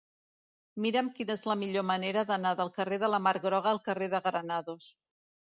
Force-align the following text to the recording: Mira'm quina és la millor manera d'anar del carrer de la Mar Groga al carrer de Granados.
Mira'm 0.85 1.11
quina 1.19 1.35
és 1.39 1.43
la 1.49 1.57
millor 1.65 1.85
manera 1.91 2.25
d'anar 2.31 2.53
del 2.63 2.73
carrer 2.79 2.99
de 3.05 3.13
la 3.17 3.21
Mar 3.27 3.37
Groga 3.47 3.73
al 3.77 3.85
carrer 3.91 4.09
de 4.15 4.27
Granados. 4.31 4.93